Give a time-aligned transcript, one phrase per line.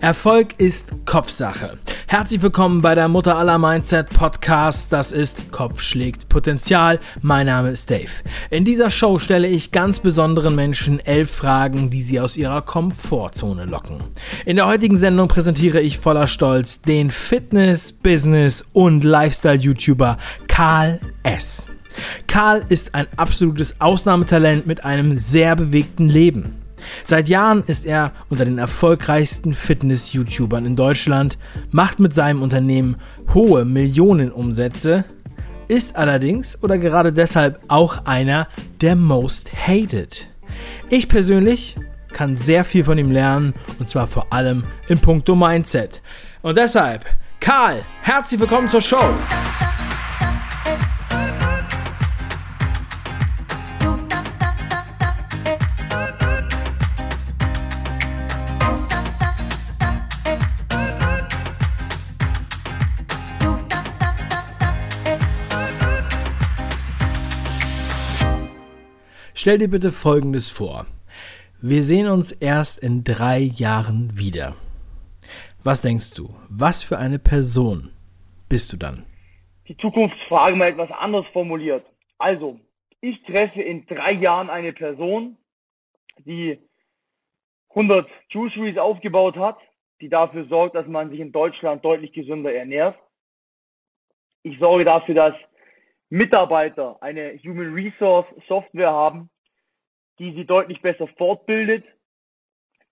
[0.00, 1.78] Erfolg ist Kopfsache.
[2.06, 4.90] Herzlich willkommen bei der Mutter aller Mindset Podcast.
[4.94, 7.00] Das ist Kopf schlägt Potenzial.
[7.20, 8.08] Mein Name ist Dave.
[8.48, 13.66] In dieser Show stelle ich ganz besonderen Menschen elf Fragen, die sie aus ihrer Komfortzone
[13.66, 13.98] locken.
[14.46, 20.16] In der heutigen Sendung präsentiere ich voller Stolz den Fitness, Business und Lifestyle-YouTuber
[20.48, 21.66] Karl S.
[22.26, 26.59] Karl ist ein absolutes Ausnahmetalent mit einem sehr bewegten Leben.
[27.04, 31.38] Seit Jahren ist er unter den erfolgreichsten Fitness-YouTubern in Deutschland,
[31.70, 32.96] macht mit seinem Unternehmen
[33.34, 35.04] hohe Millionenumsätze,
[35.68, 38.48] ist allerdings oder gerade deshalb auch einer
[38.80, 40.28] der Most Hated.
[40.88, 41.76] Ich persönlich
[42.12, 46.02] kann sehr viel von ihm lernen und zwar vor allem im Punkto Mindset.
[46.42, 47.06] Und deshalb,
[47.38, 49.14] Karl, herzlich willkommen zur Show.
[69.42, 70.84] Stell dir bitte Folgendes vor.
[71.62, 74.54] Wir sehen uns erst in drei Jahren wieder.
[75.64, 76.28] Was denkst du?
[76.50, 77.90] Was für eine Person
[78.50, 79.06] bist du dann?
[79.66, 81.86] Die Zukunftsfrage mal etwas anders formuliert.
[82.18, 82.60] Also,
[83.00, 85.38] ich treffe in drei Jahren eine Person,
[86.18, 86.58] die
[87.70, 89.56] 100 Juiceries aufgebaut hat,
[90.02, 92.98] die dafür sorgt, dass man sich in Deutschland deutlich gesünder ernährt.
[94.42, 95.34] Ich sorge dafür, dass
[96.10, 99.30] Mitarbeiter eine Human Resource Software haben,
[100.18, 101.84] die sie deutlich besser fortbildet,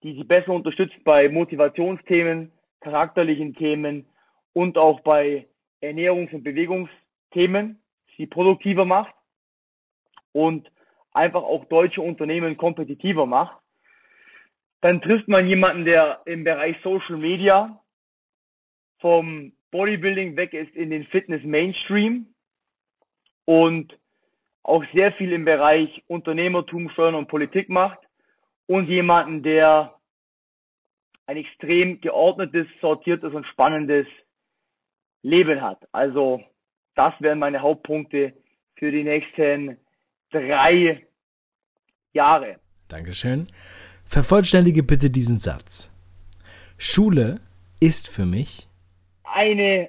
[0.05, 4.07] die sie besser unterstützt bei Motivationsthemen, charakterlichen Themen
[4.53, 5.49] und auch bei
[5.83, 7.83] Ernährungs- und Bewegungsthemen,
[8.17, 9.15] sie produktiver macht
[10.33, 10.71] und
[11.13, 13.61] einfach auch deutsche Unternehmen kompetitiver macht.
[14.81, 17.81] Dann trifft man jemanden, der im Bereich Social Media
[19.01, 22.33] vom Bodybuilding weg ist in den Fitness Mainstream
[23.49, 23.99] und
[24.63, 27.99] auch sehr viel im Bereich Unternehmertum, Steuern und Politik macht
[28.67, 29.95] und jemanden, der
[31.25, 34.07] ein extrem geordnetes, sortiertes und spannendes
[35.23, 35.79] Leben hat.
[35.93, 36.43] Also
[36.95, 38.35] das wären meine Hauptpunkte
[38.77, 39.79] für die nächsten
[40.31, 41.07] drei
[42.13, 42.61] Jahre.
[42.89, 43.47] Dankeschön.
[44.05, 45.91] Vervollständige bitte diesen Satz.
[46.77, 47.41] Schule
[47.81, 48.69] ist für mich
[49.25, 49.89] eine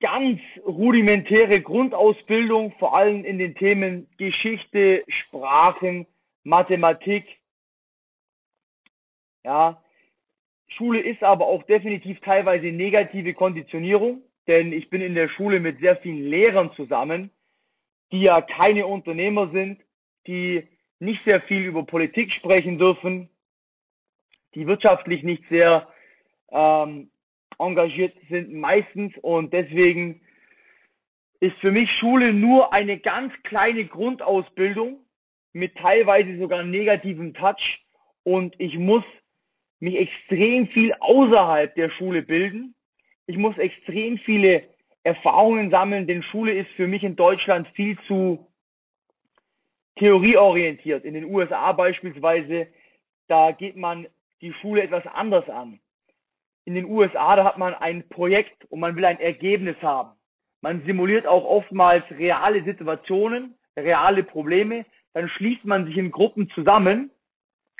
[0.00, 6.06] ganz rudimentäre Grundausbildung, vor allem in den Themen Geschichte, Sprachen,
[6.44, 7.24] Mathematik.
[9.44, 9.82] Ja,
[10.68, 15.80] Schule ist aber auch definitiv teilweise negative Konditionierung, denn ich bin in der Schule mit
[15.80, 17.30] sehr vielen Lehrern zusammen,
[18.12, 19.80] die ja keine Unternehmer sind,
[20.26, 20.66] die
[20.98, 23.28] nicht sehr viel über Politik sprechen dürfen,
[24.54, 25.88] die wirtschaftlich nicht sehr
[26.50, 27.10] ähm,
[27.58, 30.20] engagiert sind meistens und deswegen
[31.40, 35.00] ist für mich Schule nur eine ganz kleine Grundausbildung
[35.52, 37.80] mit teilweise sogar negativem Touch
[38.24, 39.04] und ich muss
[39.80, 42.74] mich extrem viel außerhalb der Schule bilden.
[43.26, 44.64] Ich muss extrem viele
[45.02, 48.46] Erfahrungen sammeln, denn Schule ist für mich in Deutschland viel zu
[49.96, 51.04] theorieorientiert.
[51.04, 52.68] In den USA beispielsweise,
[53.28, 54.06] da geht man
[54.40, 55.80] die Schule etwas anders an
[56.66, 60.10] in den USA, da hat man ein Projekt und man will ein Ergebnis haben.
[60.60, 64.84] Man simuliert auch oftmals reale Situationen, reale Probleme.
[65.14, 67.10] Dann schließt man sich in Gruppen zusammen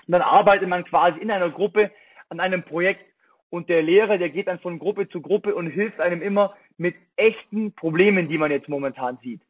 [0.06, 1.90] und dann arbeitet man quasi in einer Gruppe
[2.28, 3.04] an einem Projekt.
[3.50, 6.94] Und der Lehrer, der geht dann von Gruppe zu Gruppe und hilft einem immer mit
[7.16, 9.40] echten Problemen, die man jetzt momentan sieht.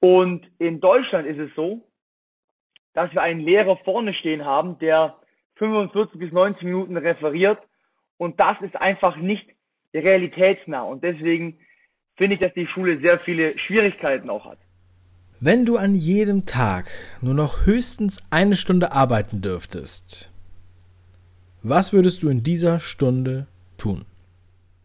[0.00, 1.84] Und in Deutschland ist es so,
[2.94, 5.16] dass wir einen Lehrer vorne stehen haben, der
[5.56, 7.58] 45 bis 90 Minuten referiert
[8.18, 9.48] und das ist einfach nicht
[9.94, 10.82] realitätsnah.
[10.82, 11.58] Und deswegen
[12.16, 14.58] finde ich, dass die Schule sehr viele Schwierigkeiten auch hat.
[15.40, 16.90] Wenn du an jedem Tag
[17.22, 20.32] nur noch höchstens eine Stunde arbeiten dürftest,
[21.62, 23.46] was würdest du in dieser Stunde
[23.78, 24.04] tun?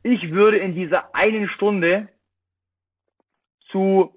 [0.03, 2.09] Ich würde in dieser einen Stunde
[3.71, 4.13] zu,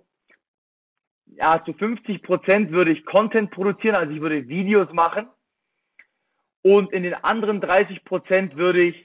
[1.27, 5.27] ja, zu 50 Prozent würde ich Content produzieren, also ich würde Videos machen.
[6.67, 8.97] Und in den anderen 30 Prozent würde ich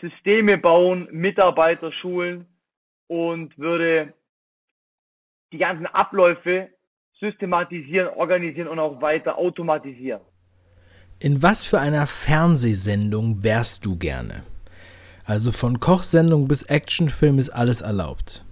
[0.00, 2.46] Systeme bauen, Mitarbeiter schulen
[3.08, 4.14] und würde
[5.50, 6.68] die ganzen Abläufe
[7.18, 10.20] systematisieren, organisieren und auch weiter automatisieren.
[11.18, 14.44] In was für einer Fernsehsendung wärst du gerne?
[15.24, 18.44] Also von Kochsendung bis Actionfilm ist alles erlaubt.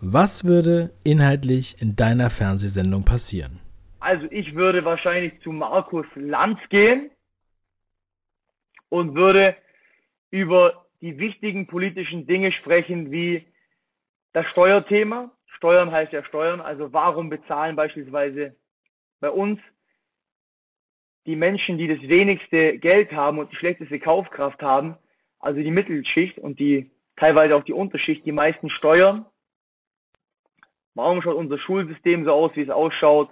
[0.00, 3.60] Was würde inhaltlich in deiner Fernsehsendung passieren?
[4.02, 7.12] Also ich würde wahrscheinlich zu Markus Lanz gehen
[8.88, 9.56] und würde
[10.30, 13.46] über die wichtigen politischen Dinge sprechen, wie
[14.32, 15.30] das Steuerthema.
[15.46, 18.56] Steuern heißt ja Steuern, also warum bezahlen beispielsweise
[19.20, 19.60] bei uns
[21.26, 24.96] die Menschen, die das wenigste Geld haben und die schlechteste Kaufkraft haben,
[25.38, 29.26] also die Mittelschicht und die teilweise auch die Unterschicht, die meisten Steuern.
[30.94, 33.30] Warum schaut unser Schulsystem so aus, wie es ausschaut?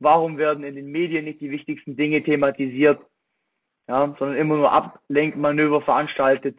[0.00, 3.00] Warum werden in den Medien nicht die wichtigsten Dinge thematisiert,
[3.86, 6.58] ja, sondern immer nur Ablenkmanöver veranstaltet?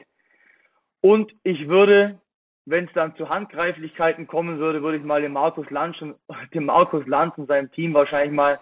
[1.01, 2.19] Und ich würde,
[2.65, 6.15] wenn es dann zu Handgreiflichkeiten kommen würde, würde ich mal den Markus Lanz und,
[6.53, 8.59] dem Markus Lanz und seinem Team wahrscheinlich mal,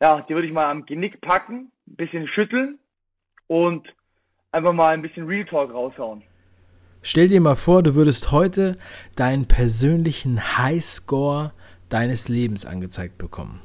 [0.00, 2.80] ja, die würde ich mal am Genick packen, ein bisschen schütteln
[3.46, 3.94] und
[4.50, 6.22] einfach mal ein bisschen Real Talk raushauen.
[7.00, 8.76] Stell dir mal vor, du würdest heute
[9.14, 11.52] deinen persönlichen Highscore
[11.90, 13.60] deines Lebens angezeigt bekommen.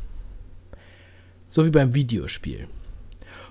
[1.51, 2.67] So wie beim Videospiel.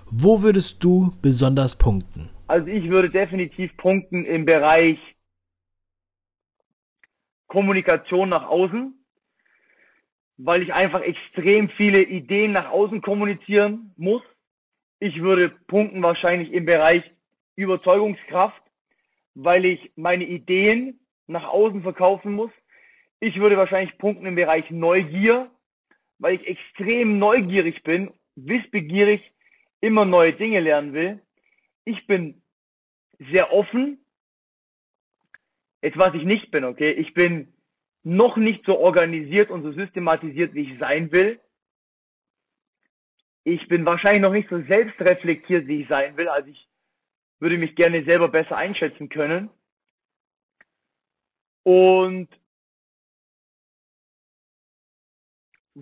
[0.09, 2.29] Wo würdest du besonders punkten?
[2.47, 4.97] Also ich würde definitiv punkten im Bereich
[7.47, 8.93] Kommunikation nach außen,
[10.37, 14.23] weil ich einfach extrem viele Ideen nach außen kommunizieren muss.
[14.99, 17.03] Ich würde punkten wahrscheinlich im Bereich
[17.57, 18.61] Überzeugungskraft,
[19.35, 22.51] weil ich meine Ideen nach außen verkaufen muss.
[23.19, 25.51] Ich würde wahrscheinlich punkten im Bereich Neugier,
[26.19, 29.21] weil ich extrem neugierig bin, wissbegierig,
[29.81, 31.21] immer neue Dinge lernen will.
[31.85, 32.41] Ich bin
[33.31, 33.97] sehr offen.
[35.81, 36.91] Jetzt was ich nicht bin, okay?
[36.91, 37.53] Ich bin
[38.03, 41.39] noch nicht so organisiert und so systematisiert, wie ich sein will.
[43.43, 46.27] Ich bin wahrscheinlich noch nicht so selbstreflektiert, wie ich sein will.
[46.27, 46.67] Also ich
[47.39, 49.49] würde mich gerne selber besser einschätzen können.
[51.63, 52.27] Und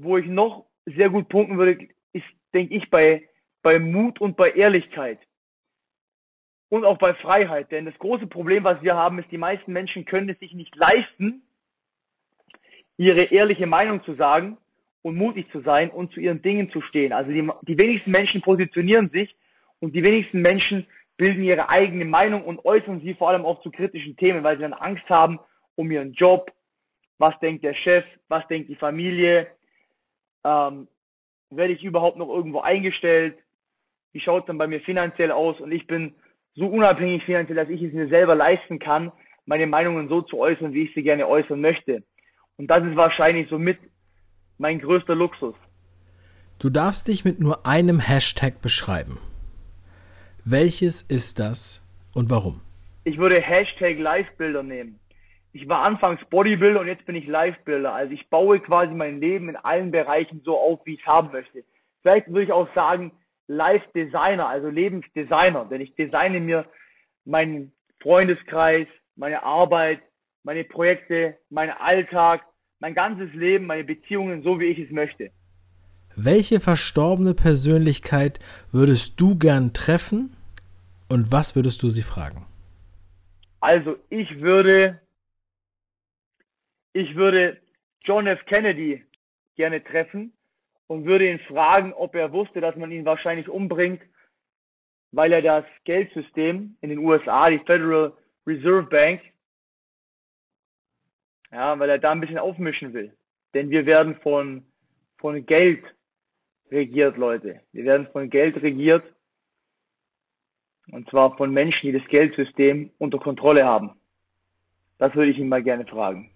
[0.04, 3.28] wo ich noch sehr gut punkten würde, ist, denke ich, bei,
[3.62, 5.20] bei Mut und bei Ehrlichkeit.
[6.70, 7.72] Und auch bei Freiheit.
[7.72, 10.76] Denn das große Problem, was wir haben, ist, die meisten Menschen können es sich nicht
[10.76, 11.42] leisten,
[12.98, 14.58] ihre ehrliche Meinung zu sagen
[15.02, 17.14] und mutig zu sein und zu ihren Dingen zu stehen.
[17.14, 19.34] Also die, die wenigsten Menschen positionieren sich
[19.80, 23.72] und die wenigsten Menschen bilden ihre eigene Meinung und äußern sie vor allem auch zu
[23.72, 25.40] kritischen Themen, weil sie dann Angst haben
[25.76, 26.52] um ihren Job.
[27.18, 28.06] Was denkt der Chef?
[28.28, 29.48] Was denkt die Familie?
[30.48, 30.88] Ähm,
[31.50, 33.38] werde ich überhaupt noch irgendwo eingestellt?
[34.14, 35.60] Wie schaut es dann bei mir finanziell aus?
[35.60, 36.16] Und ich bin
[36.56, 39.12] so unabhängig finanziell, dass ich es mir selber leisten kann,
[39.46, 42.04] meine Meinungen so zu äußern, wie ich sie gerne äußern möchte.
[42.56, 43.78] Und das ist wahrscheinlich somit
[44.58, 45.56] mein größter Luxus.
[46.60, 49.20] Du darfst dich mit nur einem Hashtag beschreiben.
[50.44, 52.62] Welches ist das und warum?
[53.04, 55.00] Ich würde Hashtag Livebuilder nehmen.
[55.54, 57.94] Ich war anfangs Bodybuilder und jetzt bin ich Livebuilder.
[57.94, 61.32] Also ich baue quasi mein Leben in allen Bereichen so auf, wie ich es haben
[61.32, 61.64] möchte.
[62.02, 63.12] Vielleicht würde ich auch sagen
[63.48, 66.66] Live Designer, also Lebensdesigner, denn ich designe mir
[67.26, 67.72] meinen
[68.02, 70.02] Freundeskreis, meine Arbeit,
[70.44, 72.42] meine Projekte, meinen Alltag,
[72.80, 75.32] mein ganzes Leben, meine Beziehungen so, wie ich es möchte.
[76.16, 78.40] Welche verstorbene Persönlichkeit
[78.72, 80.36] würdest du gern treffen
[81.10, 82.46] und was würdest du sie fragen?
[83.60, 85.00] Also ich würde,
[86.98, 87.62] ich würde
[88.02, 88.44] John F.
[88.46, 89.06] Kennedy
[89.56, 90.34] gerne treffen
[90.88, 94.02] und würde ihn fragen, ob er wusste, dass man ihn wahrscheinlich umbringt,
[95.12, 98.14] weil er das Geldsystem in den USA, die Federal
[98.48, 99.22] Reserve Bank,
[101.52, 103.16] ja, weil er da ein bisschen aufmischen will.
[103.54, 104.66] Denn wir werden von,
[105.20, 105.84] von Geld
[106.72, 107.62] regiert, Leute.
[107.74, 109.04] Wir werden von Geld regiert
[110.92, 113.92] und zwar von Menschen, die das Geldsystem unter Kontrolle haben.
[114.98, 116.32] Das würde ich ihn mal gerne fragen.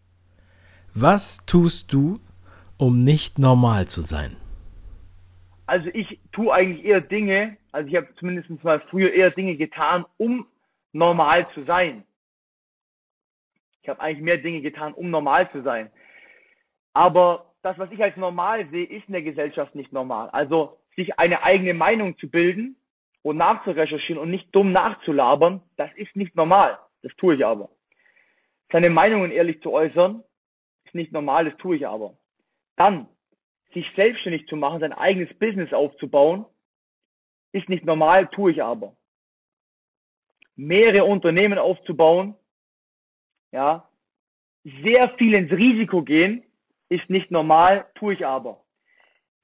[0.93, 2.19] Was tust du,
[2.77, 4.35] um nicht normal zu sein?
[5.65, 10.05] Also ich tue eigentlich eher Dinge, also ich habe zumindest mal früher eher Dinge getan,
[10.17, 10.45] um
[10.91, 12.03] normal zu sein.
[13.81, 15.89] Ich habe eigentlich mehr Dinge getan, um normal zu sein.
[16.93, 20.29] Aber das, was ich als normal sehe, ist in der Gesellschaft nicht normal.
[20.31, 22.75] Also sich eine eigene Meinung zu bilden,
[23.23, 26.79] und nachzurecherchieren und nicht dumm nachzulabern, das ist nicht normal.
[27.03, 27.69] Das tue ich aber.
[28.71, 30.23] Seine Meinungen ehrlich zu äußern,
[30.91, 32.17] ist nicht normal, das tue ich aber.
[32.75, 33.07] Dann,
[33.73, 36.45] sich selbstständig zu machen, sein eigenes Business aufzubauen,
[37.53, 38.97] ist nicht normal, tue ich aber.
[40.57, 42.35] Mehrere Unternehmen aufzubauen,
[43.53, 43.87] ja,
[44.83, 46.43] sehr viel ins Risiko gehen,
[46.89, 48.61] ist nicht normal, tue ich aber.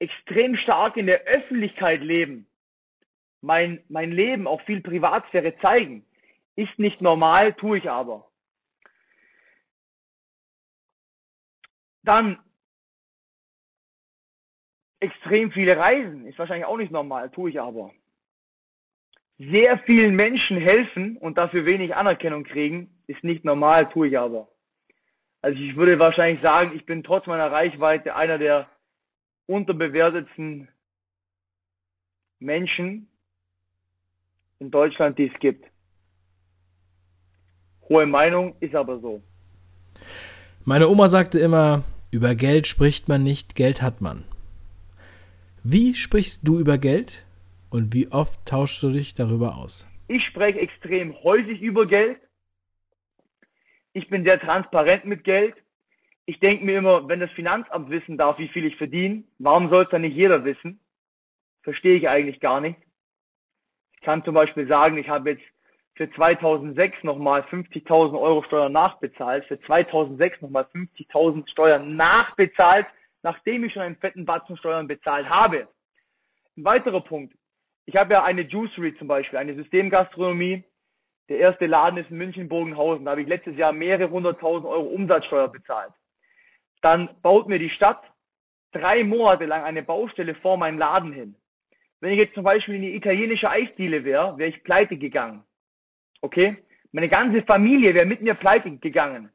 [0.00, 2.46] Extrem stark in der Öffentlichkeit leben,
[3.40, 6.04] mein, mein Leben, auch viel Privatsphäre zeigen.
[6.56, 8.27] Ist nicht normal, tue ich aber.
[12.02, 12.38] Dann
[15.00, 17.92] extrem viele Reisen, ist wahrscheinlich auch nicht normal, tue ich aber.
[19.38, 24.48] sehr vielen Menschen helfen und dafür wenig Anerkennung kriegen, ist nicht normal, tue ich aber.
[25.42, 28.68] Also ich würde wahrscheinlich sagen, ich bin trotz meiner Reichweite einer der
[29.46, 30.68] unterbewertetsten
[32.40, 33.08] Menschen
[34.58, 35.64] in Deutschland, die es gibt.
[37.88, 39.22] Hohe Meinung ist aber so.
[40.68, 44.24] Meine Oma sagte immer, über Geld spricht man nicht, Geld hat man.
[45.64, 47.24] Wie sprichst du über Geld
[47.70, 49.88] und wie oft tauschst du dich darüber aus?
[50.08, 52.18] Ich spreche extrem häufig über Geld.
[53.94, 55.54] Ich bin sehr transparent mit Geld.
[56.26, 59.84] Ich denke mir immer, wenn das Finanzamt wissen darf, wie viel ich verdiene, warum soll
[59.84, 60.80] es dann nicht jeder wissen?
[61.62, 62.78] Verstehe ich eigentlich gar nicht.
[63.94, 65.44] Ich kann zum Beispiel sagen, ich habe jetzt
[65.98, 72.86] für 2006 nochmal 50.000 Euro Steuern nachbezahlt, für 2006 nochmal 50.000 Steuern nachbezahlt,
[73.24, 75.66] nachdem ich schon einen fetten Batzen Steuern bezahlt habe.
[76.56, 77.34] Ein weiterer Punkt.
[77.84, 80.62] Ich habe ja eine Juicery zum Beispiel, eine Systemgastronomie.
[81.28, 83.04] Der erste Laden ist in München-Bogenhausen.
[83.04, 85.92] Da habe ich letztes Jahr mehrere hunderttausend Euro Umsatzsteuer bezahlt.
[86.80, 88.02] Dann baut mir die Stadt
[88.70, 91.34] drei Monate lang eine Baustelle vor meinen Laden hin.
[92.00, 95.42] Wenn ich jetzt zum Beispiel in die italienische Eisdiele wäre, wäre ich pleite gegangen.
[96.20, 96.56] Okay?
[96.92, 99.30] Meine ganze Familie wäre mit mir pleite gegangen.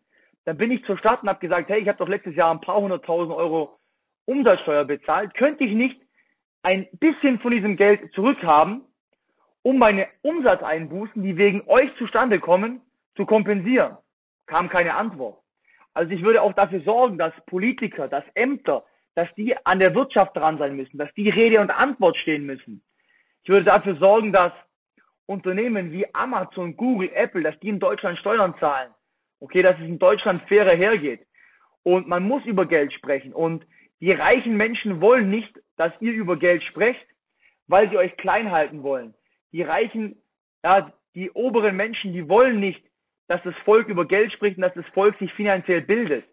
[0.45, 2.61] Dann bin ich zur Stadt und habe gesagt, hey, ich habe doch letztes Jahr ein
[2.61, 3.79] paar hunderttausend Euro
[4.25, 5.33] Umsatzsteuer bezahlt.
[5.35, 6.01] Könnte ich nicht
[6.63, 8.81] ein bisschen von diesem Geld zurückhaben,
[9.61, 12.81] um meine Umsatzeinbußen, die wegen euch zustande kommen,
[13.15, 13.97] zu kompensieren?
[14.45, 15.39] Kam keine Antwort.
[15.93, 18.83] Also ich würde auch dafür sorgen, dass Politiker, dass Ämter,
[19.15, 22.83] dass die an der Wirtschaft dran sein müssen, dass die Rede und Antwort stehen müssen.
[23.43, 24.51] Ich würde dafür sorgen, dass
[25.25, 28.91] Unternehmen wie Amazon, Google, Apple, dass die in Deutschland Steuern zahlen.
[29.39, 31.25] Okay, dass es in Deutschland fairer hergeht.
[31.83, 33.33] Und man muss über Geld sprechen.
[33.33, 33.65] Und
[33.99, 37.05] die reichen Menschen wollen nicht, dass ihr über Geld sprecht,
[37.67, 39.13] weil sie euch klein halten wollen.
[39.51, 40.21] Die reichen,
[40.63, 42.83] ja, die oberen Menschen, die wollen nicht,
[43.27, 46.25] dass das Volk über Geld spricht und dass das Volk sich finanziell bildet.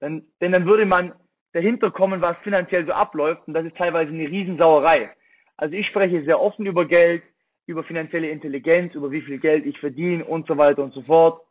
[0.00, 1.14] Denn, denn dann würde man
[1.52, 5.10] dahinter kommen, was finanziell so abläuft und das ist teilweise eine Riesensauerei.
[5.56, 7.22] Also ich spreche sehr offen über Geld,
[7.66, 11.42] über finanzielle Intelligenz, über wie viel Geld ich verdiene und so weiter und so fort.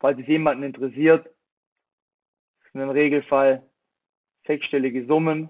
[0.00, 1.28] Falls es jemanden interessiert,
[2.72, 3.62] sind im Regelfall
[4.46, 5.48] sechsstellige Summen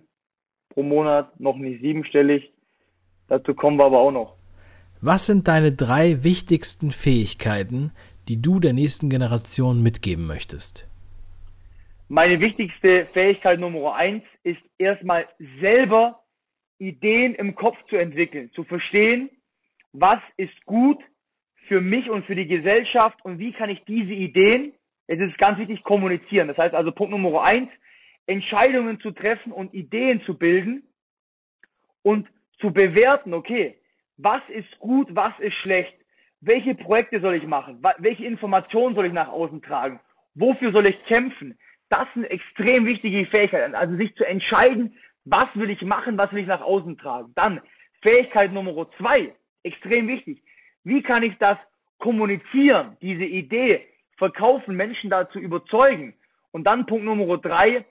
[0.71, 2.53] pro Monat, noch nicht siebenstellig.
[3.29, 4.37] Dazu kommen wir aber auch noch.
[5.01, 7.93] Was sind deine drei wichtigsten Fähigkeiten,
[8.27, 10.89] die du der nächsten Generation mitgeben möchtest?
[12.09, 15.29] Meine wichtigste Fähigkeit Nummer eins ist erstmal
[15.61, 16.21] selber
[16.79, 19.31] Ideen im Kopf zu entwickeln, zu verstehen,
[19.93, 21.03] was ist gut
[21.67, 24.73] für mich und für die Gesellschaft und wie kann ich diese Ideen,
[25.07, 26.49] es ist ganz wichtig, kommunizieren.
[26.49, 27.71] Das heißt also Punkt Nummer eins,
[28.27, 30.83] Entscheidungen zu treffen und Ideen zu bilden
[32.03, 32.29] und
[32.61, 33.79] zu bewerten, okay,
[34.17, 35.95] was ist gut, was ist schlecht,
[36.41, 40.01] welche Projekte soll ich machen, welche Informationen soll ich nach außen tragen,
[40.35, 41.59] wofür soll ich kämpfen,
[41.89, 43.75] das sind extrem wichtige Fähigkeiten.
[43.75, 44.97] Also sich zu entscheiden,
[45.31, 47.33] was will ich machen, was will ich nach außen tragen.
[47.35, 47.61] Dann
[48.03, 50.43] Fähigkeit Nummer zwei, extrem wichtig.
[50.85, 51.59] Wie kann ich das
[51.99, 56.15] kommunizieren, diese Idee verkaufen, Menschen dazu überzeugen?
[56.53, 57.85] Und dann Punkt Nummer drei,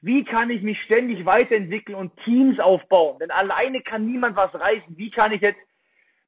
[0.00, 3.18] wie kann ich mich ständig weiterentwickeln und Teams aufbauen?
[3.18, 4.96] Denn alleine kann niemand was reißen.
[4.96, 5.58] Wie kann ich jetzt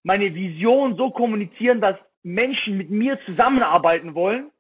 [0.03, 4.51] meine Vision so kommunizieren, dass Menschen mit mir zusammenarbeiten wollen?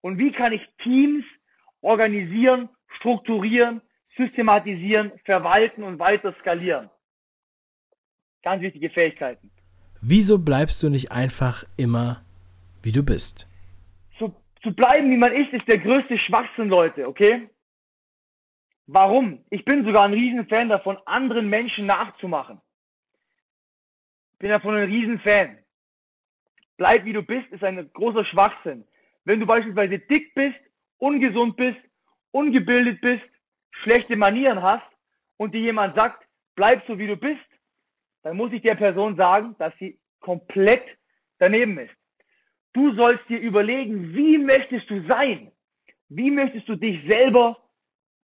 [0.00, 1.24] Und wie kann ich Teams
[1.82, 3.80] organisieren, strukturieren,
[4.18, 6.90] systematisieren, verwalten und weiter skalieren.
[8.42, 9.50] Ganz wichtige Fähigkeiten.
[10.02, 12.22] Wieso bleibst du nicht einfach immer,
[12.82, 13.48] wie du bist?
[14.18, 17.48] Zu, zu bleiben, wie man ist, ist der größte Schwachsinn, Leute, okay?
[18.86, 19.44] Warum?
[19.50, 22.60] Ich bin sogar ein Riesenfan davon, anderen Menschen nachzumachen.
[24.38, 25.58] Bin davon ein Riesenfan.
[26.76, 28.84] Bleib wie du bist, ist ein großer Schwachsinn.
[29.24, 30.56] Wenn du beispielsweise dick bist,
[30.98, 31.78] ungesund bist,
[32.30, 33.24] ungebildet bist,
[33.82, 34.86] schlechte Manieren hast
[35.36, 37.40] und dir jemand sagt, bleib so wie du bist,
[38.22, 40.82] dann muss ich der Person sagen, dass sie komplett
[41.38, 41.94] daneben ist.
[42.74, 45.50] Du sollst dir überlegen, wie möchtest du sein?
[46.08, 47.56] Wie möchtest du dich selber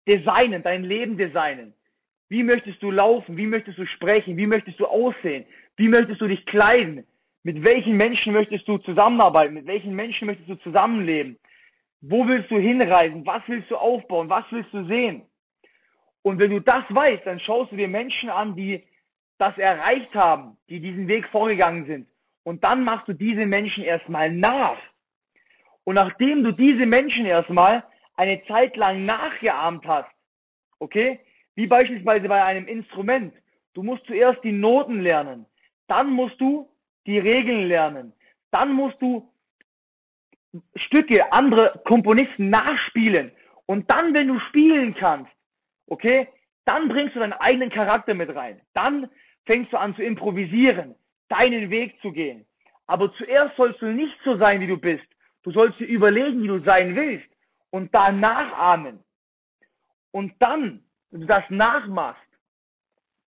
[0.08, 1.74] designen, dein Leben designen?
[2.30, 3.38] Wie möchtest du laufen?
[3.38, 4.38] Wie möchtest du sprechen?
[4.38, 5.46] Wie möchtest du aussehen?
[5.77, 7.06] Wie möchtest du dich kleiden?
[7.44, 9.54] Mit welchen Menschen möchtest du zusammenarbeiten?
[9.54, 11.38] Mit welchen Menschen möchtest du zusammenleben?
[12.01, 13.25] Wo willst du hinreisen?
[13.25, 14.30] Was willst du aufbauen?
[14.30, 15.24] Was willst du sehen?
[16.28, 18.84] Und wenn du das weißt, dann schaust du dir Menschen an, die
[19.38, 22.06] das erreicht haben, die diesen Weg vorgegangen sind.
[22.44, 24.78] Und dann machst du diese Menschen erstmal nach.
[25.86, 27.82] Und nachdem du diese Menschen erstmal
[28.18, 30.12] eine Zeit lang nachgeahmt hast,
[30.80, 31.22] okay,
[31.56, 33.34] wie beispielsweise bei einem Instrument,
[33.74, 35.46] du musst zuerst die Noten lernen,
[35.88, 36.68] Dann musst du
[37.06, 38.12] die Regeln lernen.
[38.52, 39.32] Dann musst du
[40.76, 43.32] Stücke, andere Komponisten nachspielen.
[43.66, 45.32] Und dann, wenn du spielen kannst,
[45.88, 46.27] okay,
[46.65, 48.62] dann bringst du deinen eigenen Charakter mit rein.
[48.74, 49.10] Dann
[49.46, 50.96] fängst du an zu improvisieren,
[51.29, 52.46] deinen Weg zu gehen.
[52.86, 55.06] Aber zuerst sollst du nicht so sein, wie du bist.
[55.44, 57.27] Du sollst dir überlegen, wie du sein willst
[57.70, 59.03] und da nachahmen.
[60.12, 62.22] Und dann, wenn du das nachmachst,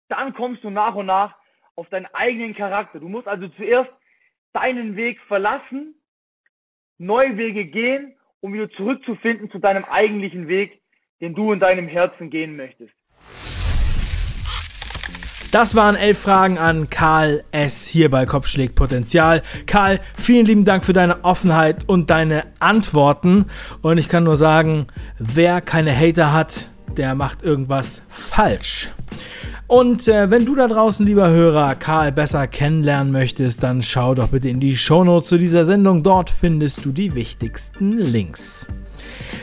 [0.09, 1.35] dann kommst du nach und nach
[1.75, 2.99] auf deinen eigenen Charakter.
[2.99, 3.91] Du musst also zuerst
[4.53, 5.95] deinen Weg verlassen,
[6.97, 10.80] neue Wege gehen, um wieder zurückzufinden zu deinem eigentlichen Weg,
[11.21, 12.91] den du in deinem Herzen gehen möchtest.
[15.51, 17.85] Das waren elf Fragen an Karl S.
[17.85, 19.43] hier bei Kopfschläg Potenzial.
[19.67, 23.45] Karl, vielen lieben Dank für deine Offenheit und deine Antworten.
[23.81, 24.87] Und ich kann nur sagen,
[25.19, 28.89] wer keine Hater hat, der macht irgendwas falsch.
[29.67, 34.29] Und äh, wenn du da draußen, lieber Hörer, Karl besser kennenlernen möchtest, dann schau doch
[34.29, 36.01] bitte in die Shownotes zu dieser Sendung.
[36.01, 38.67] Dort findest du die wichtigsten Links.